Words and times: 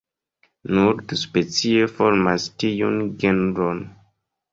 Nur 0.77 0.95
du 1.11 1.17
specioj 1.23 1.89
formas 1.97 2.47
tiun 2.65 2.97
genron. 3.25 3.83